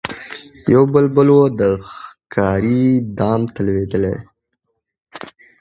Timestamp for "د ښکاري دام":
1.59-3.41